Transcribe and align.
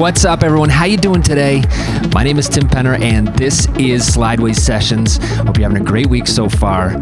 What's 0.00 0.24
up, 0.24 0.42
everyone? 0.42 0.70
How 0.70 0.86
you 0.86 0.96
doing 0.96 1.22
today? 1.22 1.62
My 2.14 2.24
name 2.24 2.38
is 2.38 2.48
Tim 2.48 2.66
Penner, 2.66 2.98
and 2.98 3.28
this 3.36 3.66
is 3.78 4.02
Slideways 4.08 4.56
Sessions. 4.56 5.18
Hope 5.36 5.58
you're 5.58 5.68
having 5.68 5.82
a 5.82 5.84
great 5.84 6.06
week 6.06 6.26
so 6.26 6.48
far. 6.48 6.98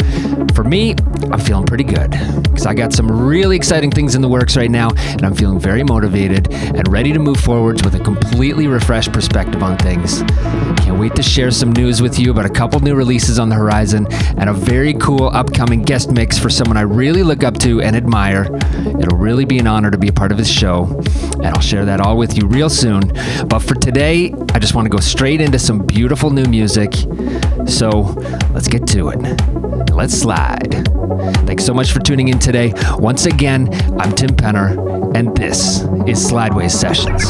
For 0.52 0.64
me, 0.64 0.96
I'm 1.30 1.38
feeling 1.38 1.64
pretty 1.64 1.84
good 1.84 2.10
because 2.42 2.66
I 2.66 2.74
got 2.74 2.92
some 2.92 3.08
really 3.08 3.54
exciting 3.54 3.92
things 3.92 4.16
in 4.16 4.20
the 4.20 4.28
works 4.28 4.56
right 4.56 4.68
now, 4.68 4.90
and 4.96 5.24
I'm 5.24 5.36
feeling 5.36 5.60
very 5.60 5.84
motivated 5.84 6.52
and 6.52 6.88
ready 6.88 7.12
to 7.12 7.20
move 7.20 7.38
forwards 7.38 7.84
with 7.84 7.94
a 7.94 8.00
completely 8.00 8.66
refreshed 8.66 9.12
perspective 9.12 9.62
on 9.62 9.78
things. 9.78 10.22
Wait 10.98 11.14
to 11.14 11.22
share 11.22 11.52
some 11.52 11.72
news 11.74 12.02
with 12.02 12.18
you 12.18 12.32
about 12.32 12.44
a 12.44 12.48
couple 12.48 12.80
new 12.80 12.92
releases 12.92 13.38
on 13.38 13.48
the 13.48 13.54
horizon 13.54 14.04
and 14.36 14.50
a 14.50 14.52
very 14.52 14.92
cool 14.94 15.28
upcoming 15.28 15.80
guest 15.80 16.10
mix 16.10 16.36
for 16.36 16.50
someone 16.50 16.77
I 16.77 16.80
really 16.80 17.22
look 17.22 17.44
up 17.44 17.56
to 17.58 17.80
and 17.80 17.94
admire. 17.94 18.48
It'll 19.00 19.16
really 19.16 19.44
be 19.44 19.60
an 19.60 19.68
honor 19.68 19.92
to 19.92 19.96
be 19.96 20.08
a 20.08 20.12
part 20.12 20.32
of 20.32 20.38
his 20.38 20.50
show, 20.50 20.86
and 21.34 21.46
I'll 21.46 21.60
share 21.60 21.84
that 21.84 22.00
all 22.00 22.16
with 22.16 22.36
you 22.36 22.48
real 22.48 22.68
soon. 22.68 23.12
But 23.46 23.60
for 23.60 23.77
today, 23.77 24.34
I 24.52 24.58
just 24.58 24.74
want 24.74 24.86
to 24.86 24.90
go 24.90 24.98
straight 24.98 25.40
into 25.40 25.60
some 25.60 25.86
beautiful 25.86 26.30
new 26.30 26.46
music. 26.46 26.92
So 27.66 28.00
let's 28.52 28.66
get 28.66 28.84
to 28.88 29.10
it. 29.10 29.92
Let's 29.92 30.14
slide. 30.14 30.84
Thanks 31.46 31.64
so 31.64 31.72
much 31.72 31.92
for 31.92 32.00
tuning 32.00 32.27
in 32.27 32.40
today. 32.40 32.72
Once 32.94 33.27
again, 33.27 33.68
I'm 34.00 34.12
Tim 34.12 34.30
Penner, 34.30 35.14
and 35.14 35.36
this 35.36 35.83
is 36.08 36.18
Slideways 36.28 36.72
Sessions. 36.72 37.22